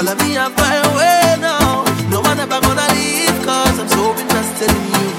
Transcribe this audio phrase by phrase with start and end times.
[0.00, 1.84] Follow me and find way now.
[2.08, 5.12] No one ever gonna leave, cause I'm so invested in you.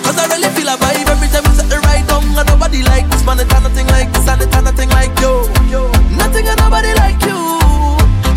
[0.00, 2.24] Cause I really feel a vibe every time you set the right down.
[2.24, 5.44] And nobody like this man, it's nothing like this, and it's nothing like you.
[6.16, 7.36] Nothing and nobody like you.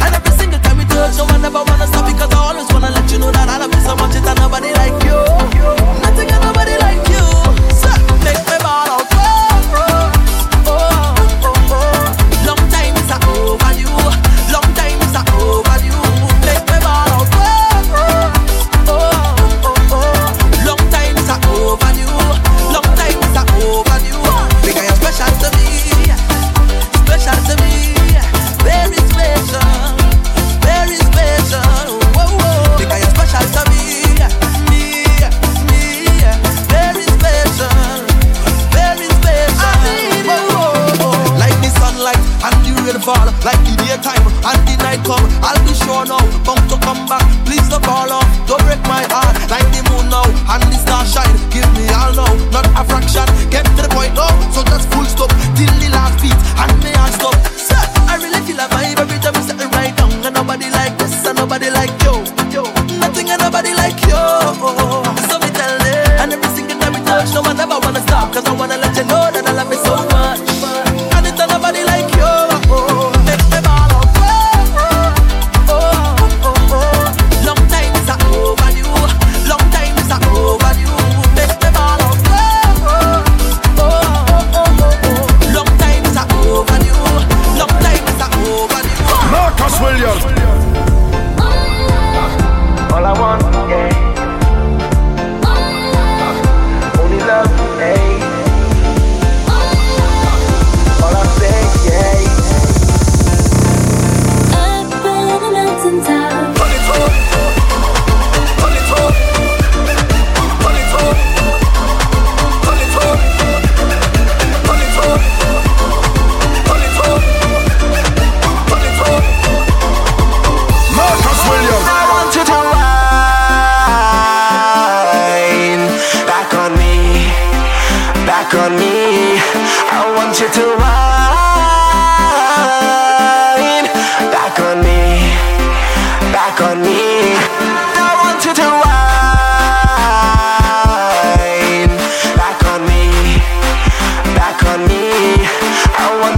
[0.04, 2.91] And every single time we touch, no one ever wanna stop because I always wanna
[2.91, 5.30] let you know that I love you so much, it's nobody like you.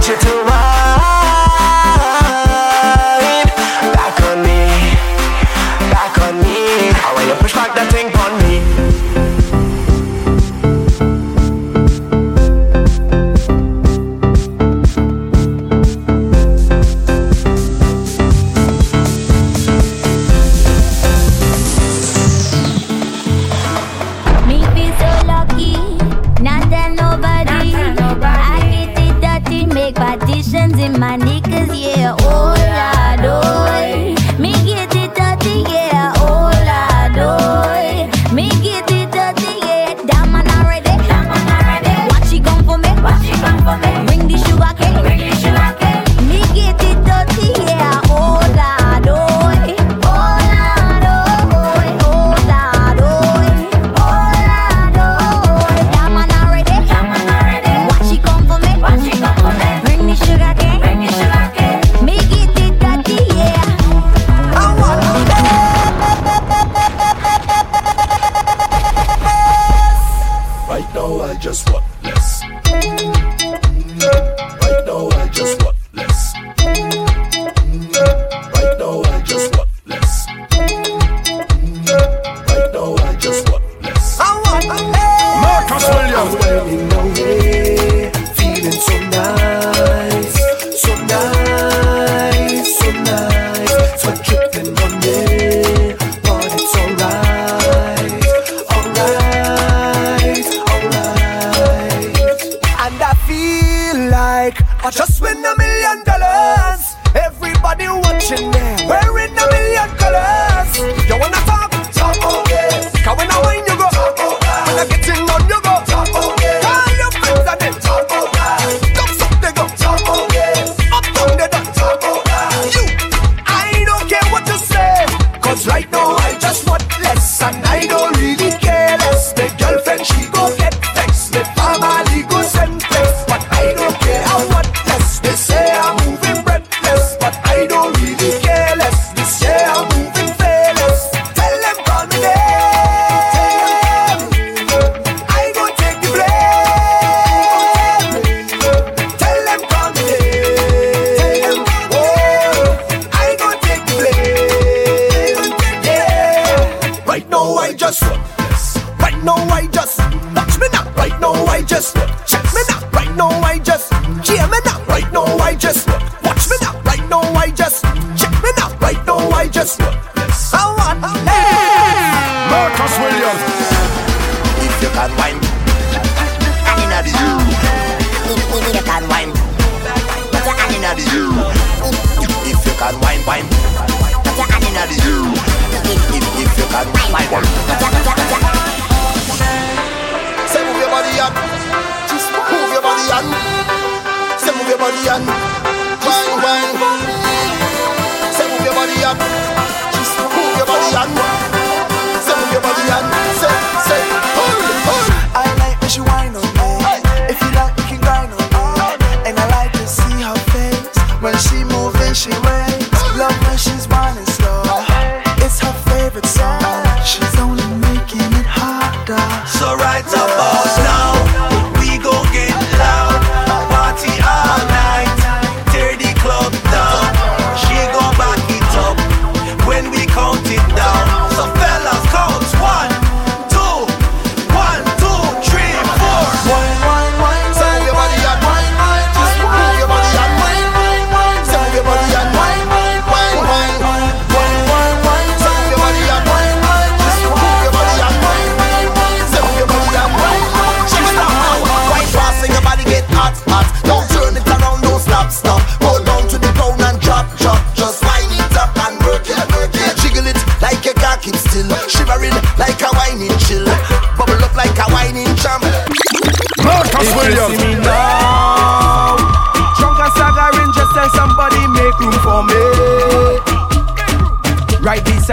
[0.06, 0.43] you do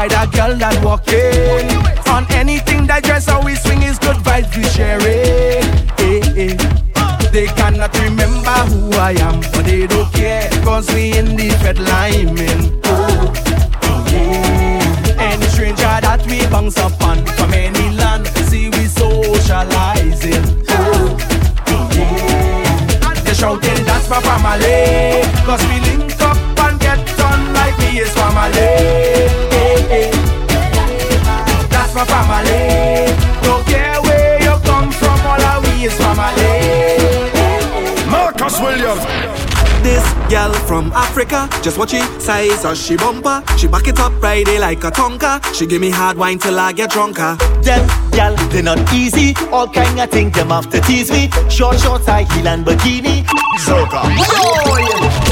[0.02, 1.68] alongside a girl that walking.
[2.10, 5.00] On anything that dress how we swing is good vibes we share.
[5.00, 5.62] Hey,
[6.00, 6.56] eh, eh.
[6.56, 7.30] hey.
[7.32, 11.80] They cannot remember who I am, but they don't care, cause we in the fed
[11.80, 12.38] line.
[12.84, 13.34] Oh,
[14.12, 15.32] yeah.
[15.32, 20.44] Any stranger that we bounce upon from any land, see we socializing.
[20.68, 21.18] Oh,
[21.96, 23.14] yeah.
[23.24, 26.38] They shouting, that's my family, cause we link up
[26.68, 29.01] and get on like me is family.
[41.62, 43.44] Just watch it, size as she bumper.
[43.56, 45.40] She back it up Friday like a tonka.
[45.54, 47.36] She give me hard wine till I get drunker.
[47.62, 49.36] Them gal, they not easy.
[49.52, 51.30] All kind of things them have to tease me.
[51.50, 53.24] Short shorts, high heel and bikini.
[53.60, 54.02] Zoka.
[54.02, 54.86] Boy,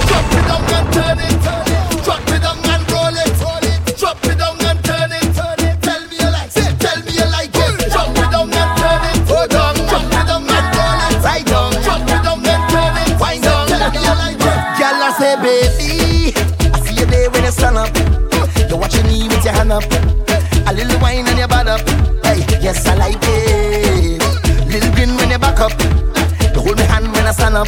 [0.07, 2.03] drop it down and turn it, turn it.
[2.05, 3.97] Drop it down and roll it, roll it.
[3.97, 4.48] Drop it down
[19.69, 20.67] hand up.
[20.67, 21.81] A little wine and your butt up.
[22.25, 24.21] Hey, yes, I like it.
[24.67, 25.73] Little grin when you back up.
[26.53, 27.67] You hold my hand when I stand up.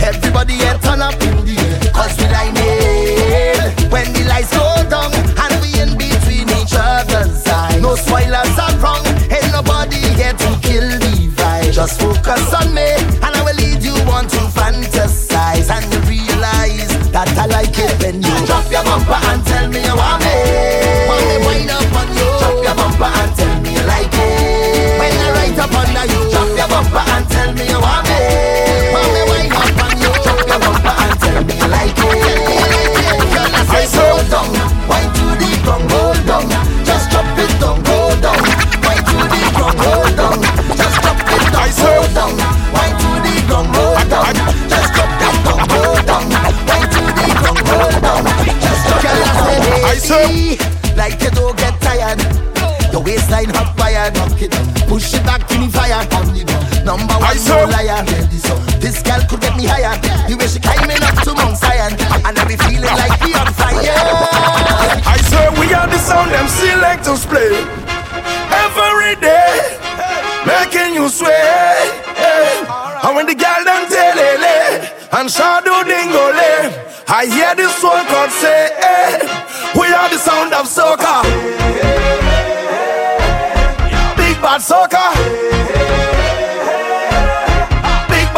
[0.00, 1.92] Everybody here turn up in the air.
[1.92, 3.92] Cause we like it.
[3.92, 7.82] When the lights go down and we in between each other's eyes.
[7.82, 9.04] No spoilers are wrong.
[9.30, 11.72] Ain't nobody here to kill the vibe.
[11.72, 12.94] Just focus on me
[13.24, 17.92] and I will lead you on to fantasize and you realize that I like it
[18.02, 19.82] when you drop your bumper and tell me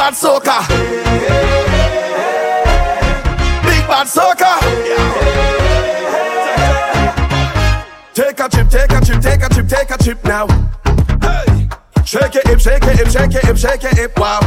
[0.00, 0.66] bad soca.
[3.62, 4.52] Big bad soca.
[8.14, 10.46] Take a chip, take a chip, take a chip, take a chip now.
[11.20, 11.68] Hey.
[12.06, 14.40] Shake it, hip, shake it, hip, shake it, hip, shake it, hip, wow.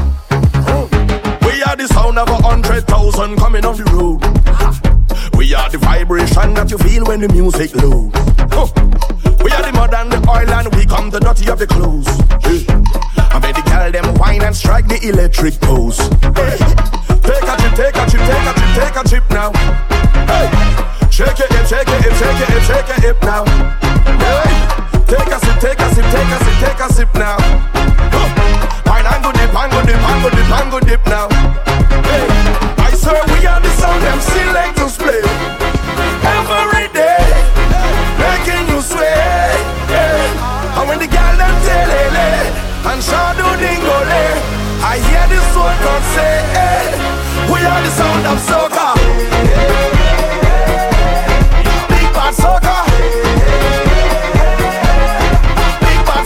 [1.44, 4.24] We are the sound of a hundred thousand coming off the road.
[5.38, 8.18] We are the vibration that you feel when the music loads.
[9.44, 13.13] We are the mud and the oil and we come the dirty of the clothes.
[13.34, 15.98] I bet the girl them whine and strike the electric pose.
[16.38, 16.54] Hey.
[17.26, 19.50] Take a chip, take a chip, take a chip, take a chip now.
[20.30, 20.48] Hey.
[21.10, 23.44] Shake it, shake it, shake it, shake it, shake now.
[24.22, 24.54] Hey.
[25.10, 27.38] Take a sip, take a sip, take a sip, take a sip now.
[28.86, 31.28] Wine and go dip, and go dip, and go dip, and go dip now.
[32.06, 32.30] Hey.
[32.86, 35.43] I swear we are the sound them selectors play.
[46.16, 46.86] say, hey,
[47.52, 48.88] we are the sound of soca.
[51.90, 52.76] Big bad soca.
[55.84, 56.24] Big bad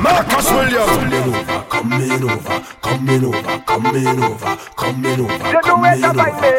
[0.00, 0.94] Marcus Williams.
[1.68, 6.55] Coming over, coming over, coming over, coming over, coming over.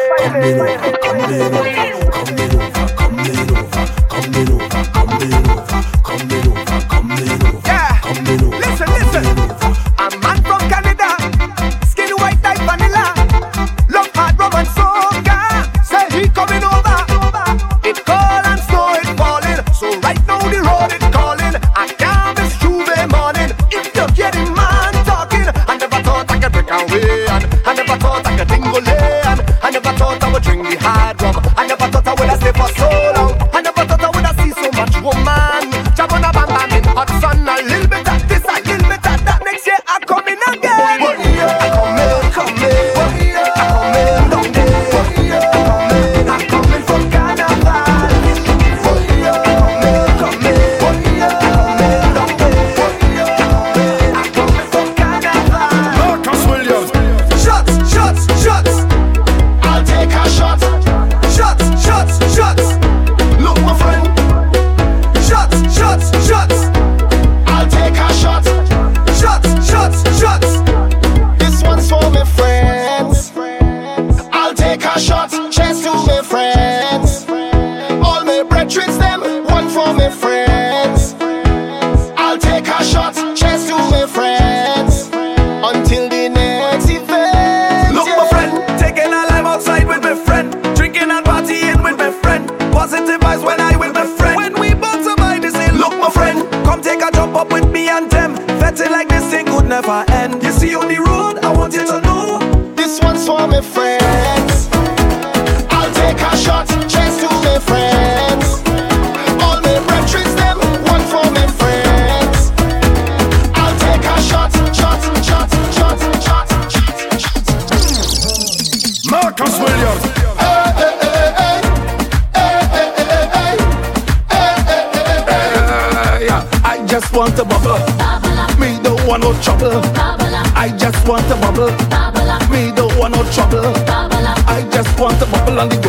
[131.08, 131.70] want a bubble.
[131.88, 132.50] bubble up.
[132.50, 133.62] Me don't want no trouble.
[133.86, 134.38] Bubble up.
[134.46, 135.87] I just want a bubble on the go.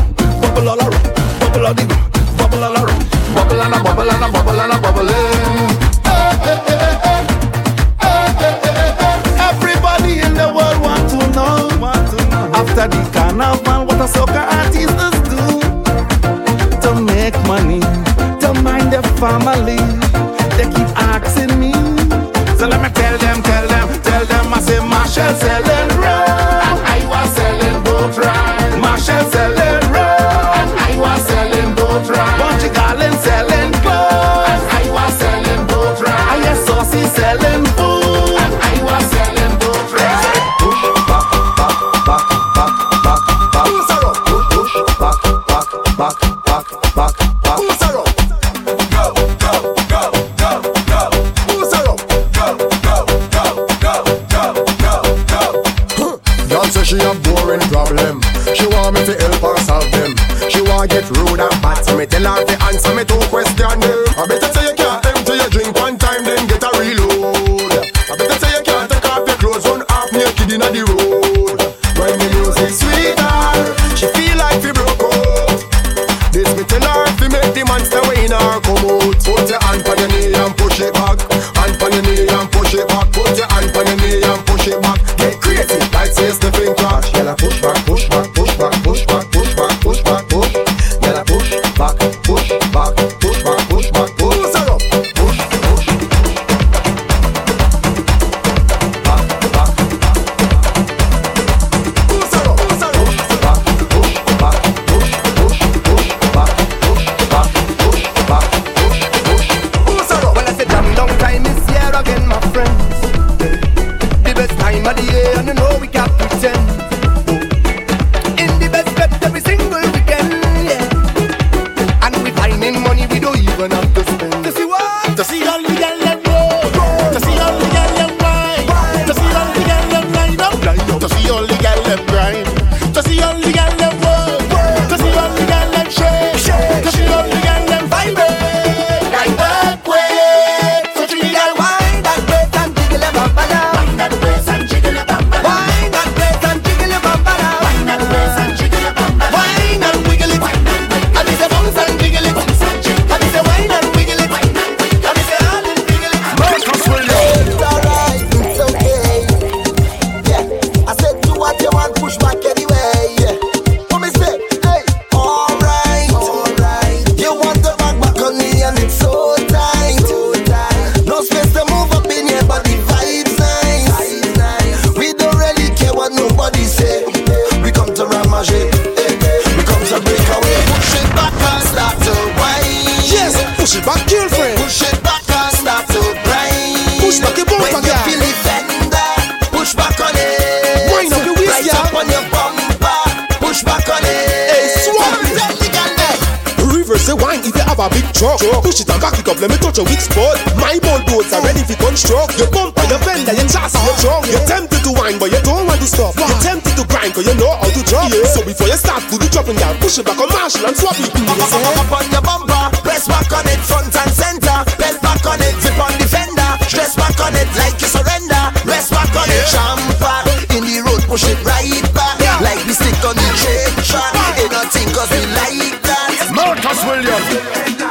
[198.19, 198.39] truck.
[198.59, 200.35] Push it and back it up, let me touch a weak spot.
[200.59, 202.35] My bulldogs are ready for construct.
[202.35, 204.27] Your bumper, your fender, your chassis, your trunk.
[204.27, 206.19] You're tempted to whine, but you don't want to stop.
[206.19, 208.11] You're tempted to grind, cause you know how to drop.
[208.11, 208.27] Yeah.
[208.27, 209.79] So before you start, to the dropping down.
[209.79, 211.07] Push it back on Marshall and swap it.
[211.15, 211.79] Mm, yes, eh?
[211.79, 214.57] Up on your bumper, press back on it, front and center.
[214.75, 216.51] Press back on it, zip on the fender.
[216.67, 218.43] Dress back on it like you surrender.
[218.67, 220.19] Press back on it, champer.
[220.59, 222.19] In the road, push it right back.
[222.43, 224.11] Like we stick on the train track.
[224.11, 224.43] Ah.
[224.43, 226.27] Ain't nothing cause we like that.
[226.35, 227.88] Marcus Williams.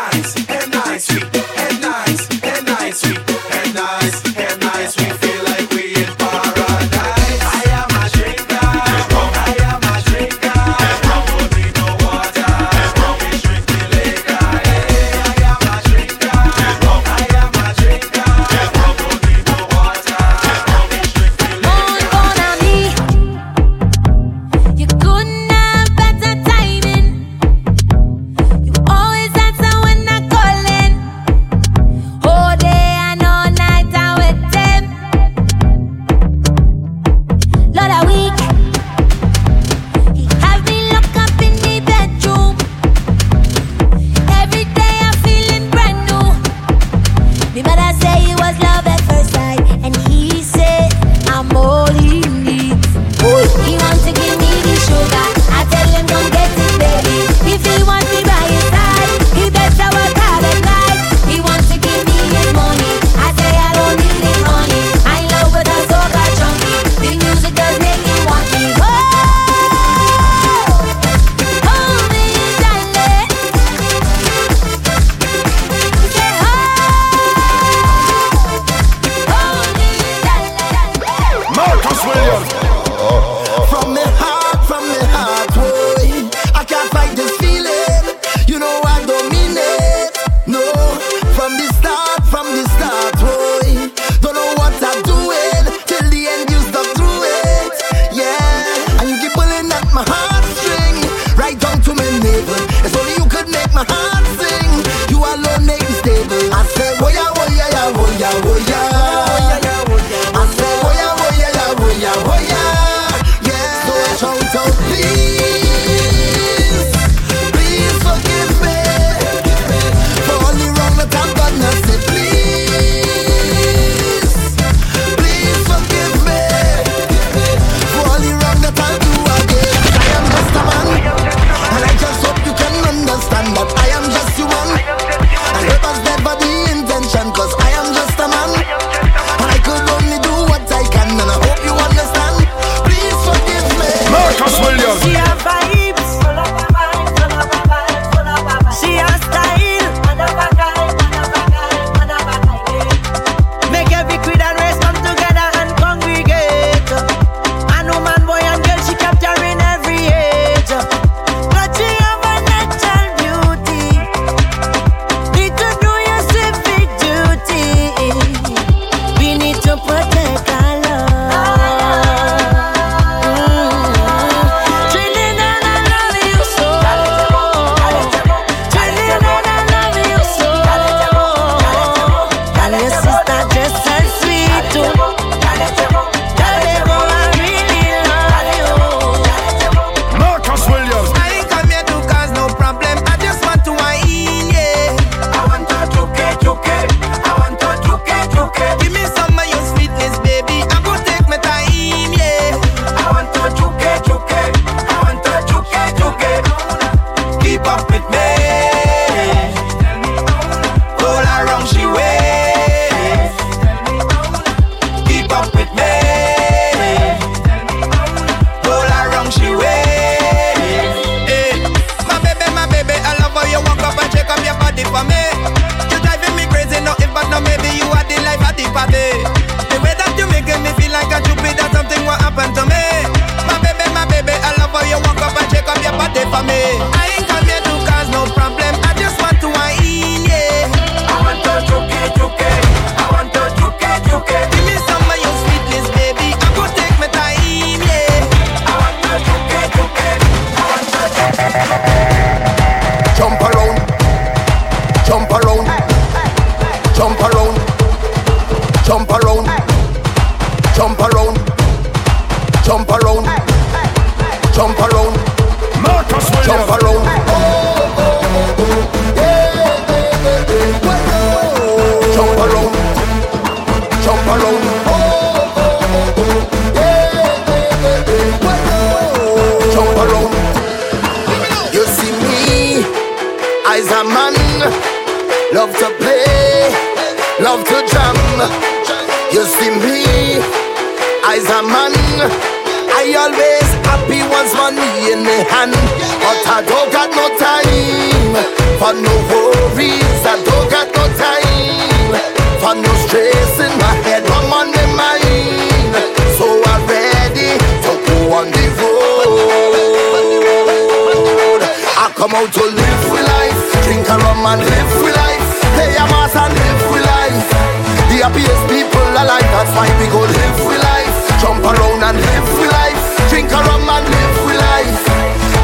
[319.78, 321.14] fight, we go live with life.
[321.40, 323.02] Jump around and live with life.
[323.30, 324.98] Drink a rum and live with life.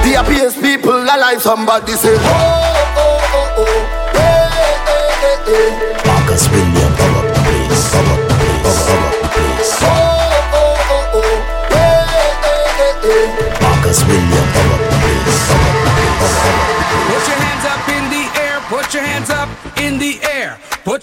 [0.04, 1.42] The happiest people alive.
[1.42, 2.22] Somebody say, oh,
[2.96, 3.78] oh, oh, oh,
[4.14, 4.46] hey,
[4.86, 5.93] hey, hey, hey.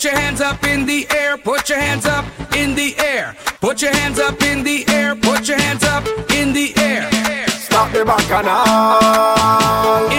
[0.01, 3.35] Put your hands up in the air, put your hands up in the air.
[3.59, 7.07] Put your hands up in the air, put your hands up in the air.
[7.49, 10.10] Stop the bacchanal.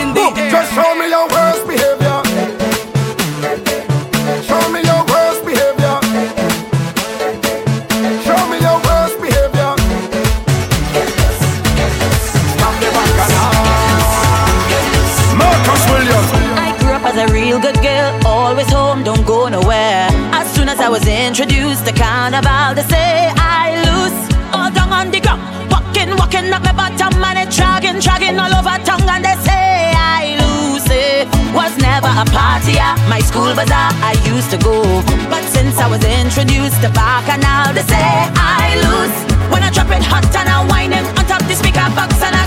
[32.18, 33.90] a party at my school bazaar.
[34.05, 34.83] I used to go,
[35.33, 38.05] but since I was introduced to Bacchanal, they say
[38.37, 39.16] I lose.
[39.53, 42.35] When I drop it hot and I whine him on top the speaker box and
[42.35, 42.41] I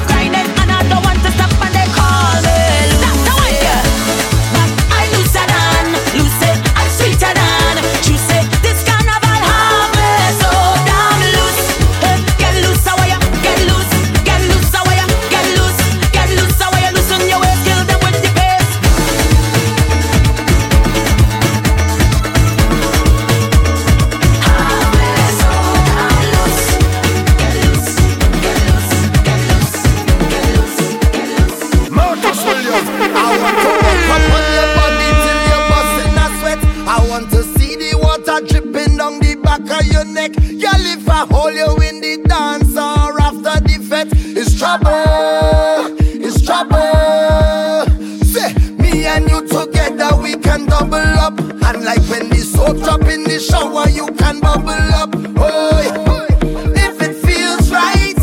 [49.06, 51.40] and you together, we can double up.
[51.40, 55.10] And like when the soap drop in the shower, you can bubble up.
[55.38, 56.28] Oh,
[56.76, 58.18] if it feels right,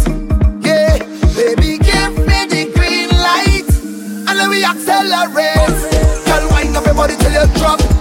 [0.64, 0.98] yeah,
[1.34, 3.68] baby, give me the green light,
[4.28, 5.56] and then we accelerate.
[6.26, 7.91] Girl, wind up your body till you drop.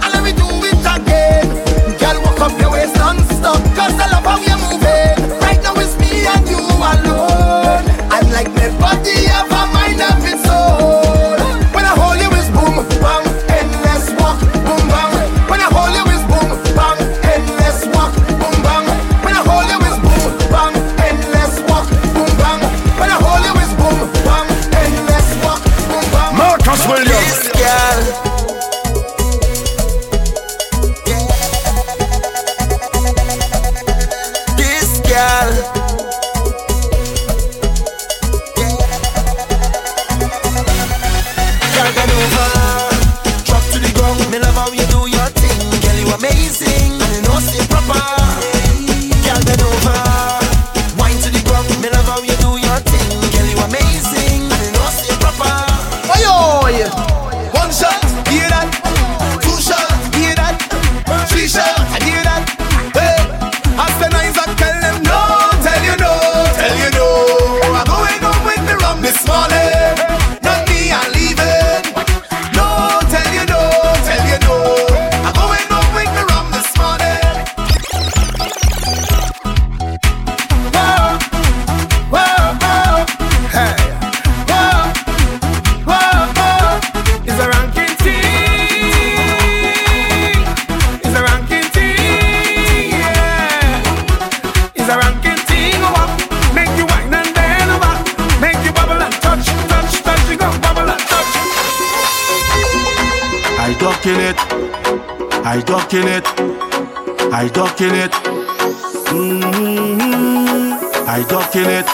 [111.04, 111.84] I duck in it.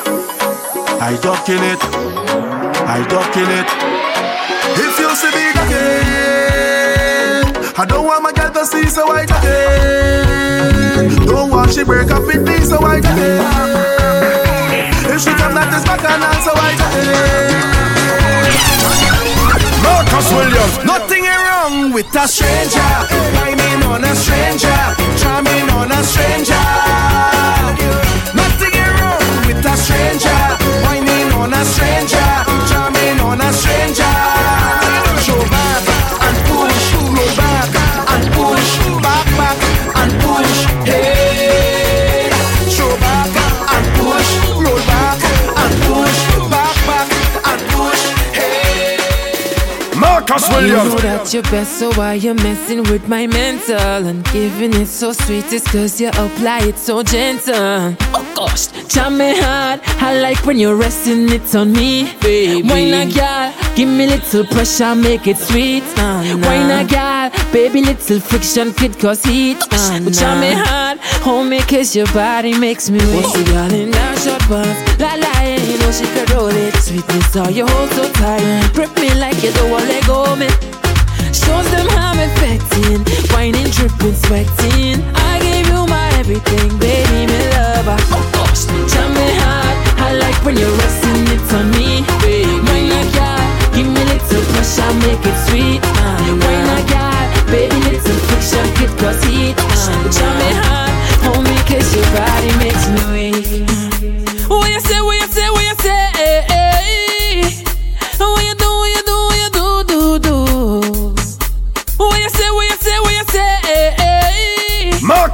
[1.01, 1.79] I duck in it.
[2.87, 3.67] I duck in it.
[4.77, 6.05] If you see me ducking,
[7.77, 11.25] I don't want my girl to see, so I ducking.
[11.27, 13.41] Don't want she break up with me, so I ducking.
[15.15, 17.09] If she come that is back and so I ducking.
[19.83, 23.07] Marcus Williams, nothing wrong with a stranger.
[23.33, 26.55] Climbing on a stranger, charming on a stranger.
[29.49, 30.29] With a stranger.
[30.85, 32.29] Whining on a stranger.
[32.69, 34.15] Charming on a stranger.
[35.25, 35.89] Show back
[36.21, 36.93] and push.
[36.93, 37.73] Roll back
[38.13, 38.77] and push.
[39.01, 39.59] Back, back
[40.01, 40.57] and push.
[40.85, 42.29] Hey.
[42.69, 43.33] Show back
[43.73, 44.31] and push.
[44.53, 45.17] Roll back
[45.63, 46.21] and push.
[46.53, 47.09] Back, back
[47.49, 48.03] and push.
[48.37, 49.99] Hey.
[49.99, 54.75] Marcus You know that you're best, so why you messing with my mental and giving
[54.75, 55.51] it so sweet?
[55.51, 57.97] It's cause you apply it so gentle.
[58.41, 58.55] Oh
[58.87, 59.81] jam me hard.
[59.99, 62.63] I like when you're resting it on me, baby.
[62.69, 63.75] Why not, girl?
[63.75, 65.83] Give me little pressure, make it sweet.
[65.97, 66.47] Nah, nah.
[66.47, 67.53] Why not, girl?
[67.53, 69.59] Baby, little friction could cause heat.
[69.73, 70.41] Nah, nah.
[70.41, 71.01] Me hard,
[71.51, 73.27] me cause your body makes me weak.
[73.27, 76.75] See, girl, in that short pants, la la, yeah, you know she could roll it.
[76.77, 78.71] Sweetness, all you hold so tight.
[78.73, 80.47] Grip me like you don't want let go me.
[81.35, 83.03] Shows them how I'm affecting,
[83.35, 85.03] whining, dripping, sweating.
[85.17, 85.88] I gave you my
[86.19, 87.97] everything, baby, me lover.
[88.11, 89.77] Oh gosh, jam me hard.
[90.03, 92.59] I like when you're resting it on me, baby.
[92.67, 93.45] Why not, girl?
[93.75, 95.81] Give me a little pressure, make it sweet.
[95.83, 97.25] Uh, why not, girl?
[97.55, 99.57] Baby, little friction, could cause heat.
[100.15, 103.18] Jam me hard, hold me, cause your body makes me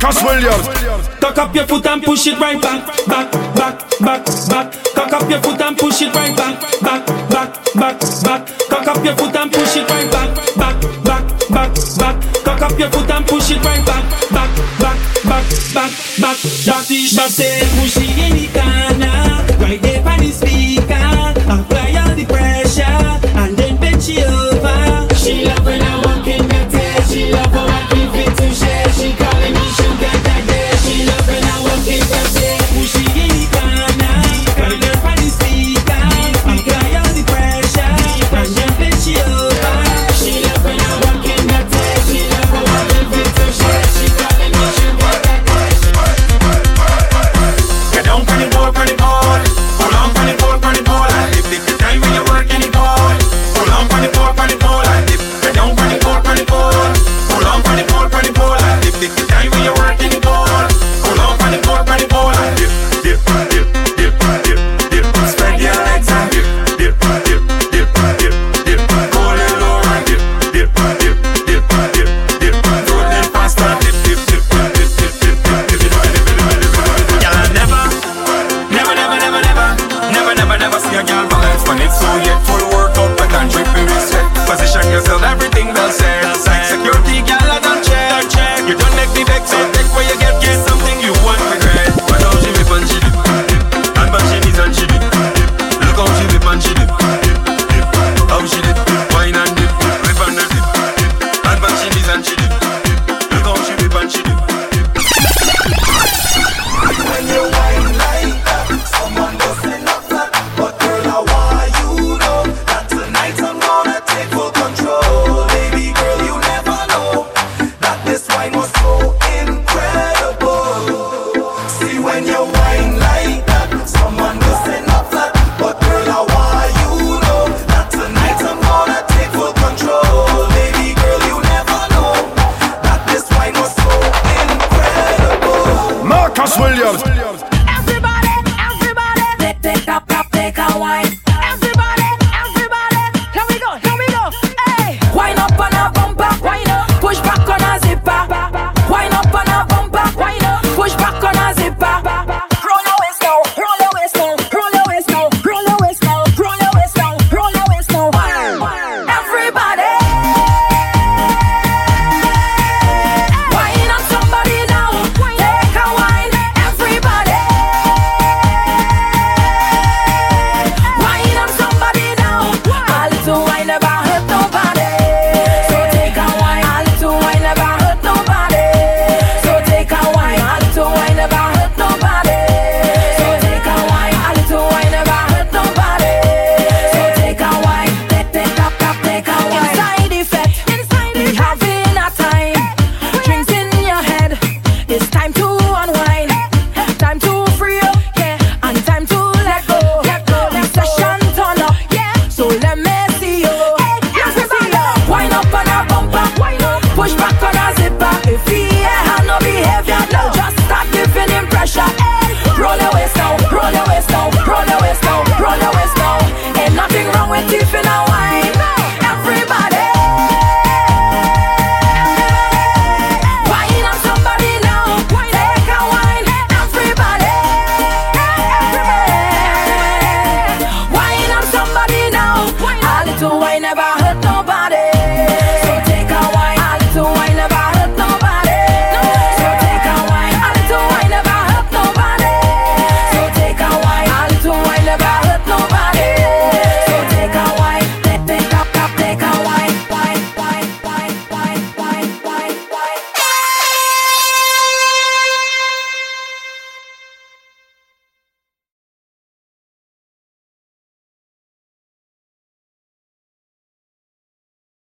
[0.05, 0.25] eh.
[0.25, 1.09] Williams.
[1.21, 4.73] Cock up your foot and push it right back, back, back, back, back.
[4.95, 8.47] Cock up your foot and push it right back, back, back, back, back.
[8.69, 12.45] Cock up your foot and push it right back, back, back, back, back.
[12.45, 16.37] Cock up your foot and push it right back, back, back, back, back, back.
[16.65, 20.64] Dirty, she say, push it in the corner, right there on the speaker.